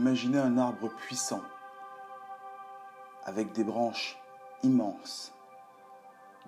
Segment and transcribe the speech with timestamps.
[0.00, 1.42] Imaginez un arbre puissant,
[3.24, 4.18] avec des branches
[4.62, 5.34] immenses.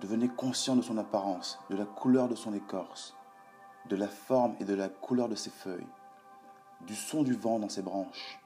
[0.01, 3.15] Devenez conscient de son apparence, de la couleur de son écorce,
[3.91, 5.87] de la forme et de la couleur de ses feuilles,
[6.87, 8.41] du son du vent dans ses branches,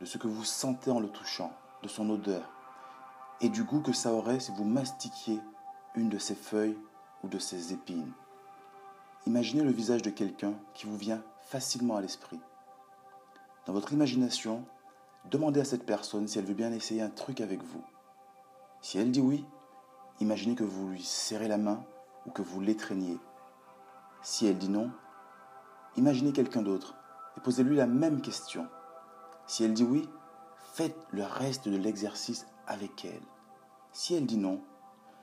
[0.00, 1.52] de ce que vous sentez en le touchant,
[1.84, 2.50] de son odeur,
[3.40, 5.40] et du goût que ça aurait si vous mastiquiez
[5.94, 6.78] une de ses feuilles
[7.22, 8.12] ou de ses épines.
[9.28, 12.40] Imaginez le visage de quelqu'un qui vous vient facilement à l'esprit.
[13.66, 14.64] Dans votre imagination,
[15.30, 17.82] demandez à cette personne si elle veut bien essayer un truc avec vous.
[18.82, 19.46] Si elle dit oui,
[20.20, 21.82] imaginez que vous lui serrez la main
[22.26, 23.18] ou que vous l'étreignez.
[24.22, 24.90] Si elle dit non,
[25.96, 26.94] imaginez quelqu'un d'autre
[27.38, 28.68] et posez-lui la même question.
[29.46, 30.08] Si elle dit oui,
[30.74, 33.22] faites le reste de l'exercice avec elle.
[33.92, 34.60] Si elle dit non,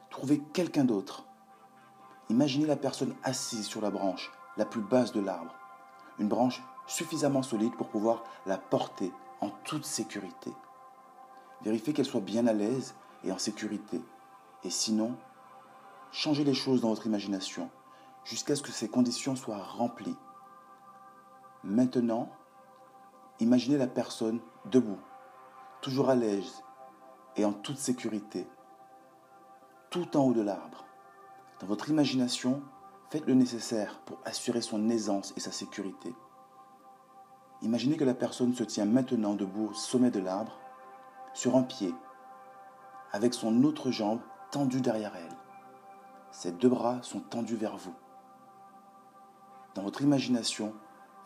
[0.10, 1.28] trouvez quelqu'un d'autre.
[2.30, 5.54] Imaginez la personne assise sur la branche la plus basse de l'arbre,
[6.18, 10.52] une branche suffisamment solide pour pouvoir la porter en toute sécurité.
[11.62, 14.02] Vérifiez qu'elle soit bien à l'aise et en sécurité.
[14.64, 15.16] Et sinon,
[16.12, 17.70] changez les choses dans votre imagination
[18.24, 20.18] jusqu'à ce que ces conditions soient remplies.
[21.64, 22.30] Maintenant,
[23.40, 25.00] imaginez la personne debout,
[25.82, 26.64] toujours à l'aise
[27.36, 28.48] et en toute sécurité,
[29.90, 30.86] tout en haut de l'arbre.
[31.60, 32.62] Dans votre imagination,
[33.10, 36.14] faites le nécessaire pour assurer son aisance et sa sécurité.
[37.64, 40.58] Imaginez que la personne se tient maintenant debout au sommet de l'arbre,
[41.34, 41.94] sur un pied,
[43.12, 45.38] avec son autre jambe tendue derrière elle.
[46.32, 47.94] Ses deux bras sont tendus vers vous.
[49.76, 50.74] Dans votre imagination,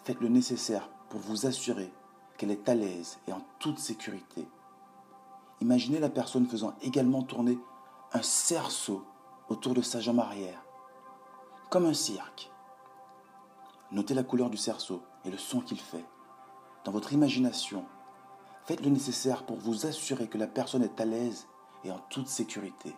[0.03, 1.91] faites le nécessaire pour vous assurer
[2.37, 4.47] qu'elle est à l'aise et en toute sécurité.
[5.61, 7.57] Imaginez la personne faisant également tourner
[8.11, 9.05] un cerceau
[9.47, 10.65] autour de sa jambe arrière,
[11.69, 12.51] comme un cirque.
[13.91, 16.05] Notez la couleur du cerceau et le son qu'il fait
[16.85, 17.83] dans votre imagination,
[18.65, 21.47] faites le nécessaire pour vous assurer que la personne est à l'aise
[21.83, 22.95] et en toute sécurité.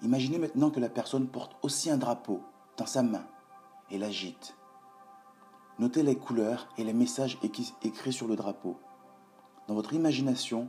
[0.00, 2.40] Imaginez maintenant que la personne porte aussi un drapeau
[2.76, 3.26] dans sa main
[3.90, 4.56] et l'agite.
[5.80, 8.78] Notez les couleurs et les messages écrits sur le drapeau.
[9.66, 10.68] Dans votre imagination,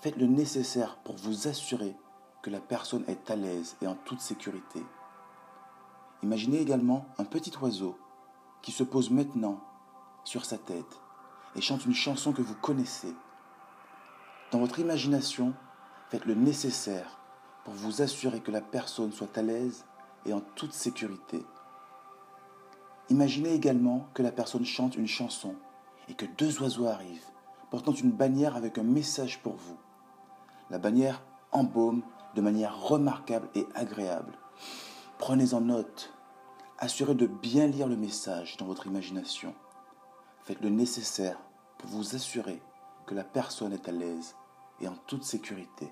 [0.00, 1.96] faites le nécessaire pour vous assurer
[2.42, 4.82] que la personne est à l'aise et en toute sécurité.
[6.24, 7.96] Imaginez également un petit oiseau
[8.62, 9.60] qui se pose maintenant
[10.24, 11.03] sur sa tête
[11.56, 13.14] et chante une chanson que vous connaissez.
[14.50, 15.54] Dans votre imagination,
[16.10, 17.18] faites le nécessaire
[17.64, 19.84] pour vous assurer que la personne soit à l'aise
[20.26, 21.44] et en toute sécurité.
[23.10, 25.54] Imaginez également que la personne chante une chanson
[26.08, 27.30] et que deux oiseaux arrivent,
[27.70, 29.76] portant une bannière avec un message pour vous.
[30.70, 31.22] La bannière
[31.52, 32.02] embaume
[32.34, 34.38] de manière remarquable et agréable.
[35.18, 36.12] Prenez en note.
[36.78, 39.54] Assurez de bien lire le message dans votre imagination.
[40.44, 41.38] Faites le nécessaire
[41.78, 42.60] pour vous assurer
[43.06, 44.36] que la personne est à l'aise
[44.78, 45.90] et en toute sécurité.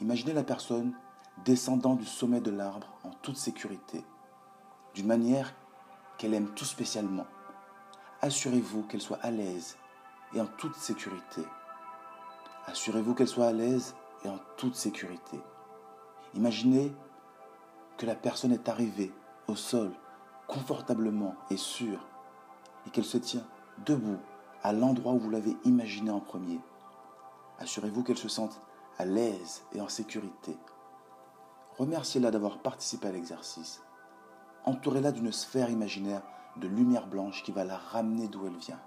[0.00, 0.94] Imaginez la personne
[1.44, 4.04] descendant du sommet de l'arbre en toute sécurité,
[4.94, 5.52] d'une manière
[6.16, 7.26] qu'elle aime tout spécialement.
[8.22, 9.78] Assurez-vous qu'elle soit à l'aise
[10.32, 11.42] et en toute sécurité.
[12.66, 15.40] Assurez-vous qu'elle soit à l'aise et en toute sécurité.
[16.34, 16.94] Imaginez
[17.98, 19.12] que la personne est arrivée
[19.48, 19.90] au sol
[20.46, 22.06] confortablement et sûre
[22.86, 23.44] et qu'elle se tient
[23.84, 24.18] debout
[24.62, 26.60] à l'endroit où vous l'avez imaginé en premier.
[27.58, 28.60] Assurez-vous qu'elle se sente
[28.98, 30.56] à l'aise et en sécurité.
[31.78, 33.82] Remerciez-la d'avoir participé à l'exercice.
[34.64, 36.22] Entourez-la d'une sphère imaginaire
[36.56, 38.80] de lumière blanche qui va la ramener d'où elle vient.